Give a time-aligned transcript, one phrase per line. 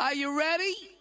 [0.00, 0.97] Are you ready?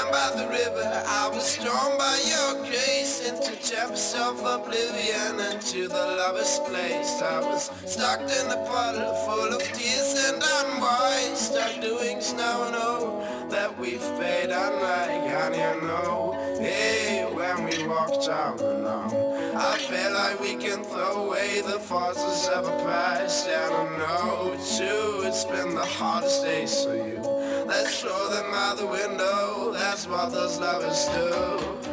[0.00, 1.04] Down by the river.
[1.06, 7.20] I was drawn by your grace into chambers of oblivion into the lover's place.
[7.22, 11.50] I was stuck in a puddle full of tears and unwise.
[11.50, 18.28] Stuck doing snow oh, that we fade unlike, and you know, hey, when we walked
[18.28, 23.74] out alone, I feel like we can throw away the forces of a past, and
[23.74, 27.29] I know too, it's been the hardest days for you.
[27.70, 31.89] Let's throw them out the window, that's what those lovers do.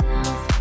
[0.00, 0.51] myself.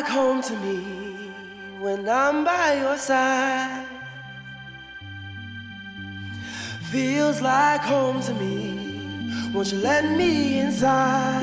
[0.00, 0.78] Like home to me
[1.78, 3.84] when I'm by your side.
[6.90, 9.30] Feels like home to me.
[9.52, 11.39] Won't you let me inside?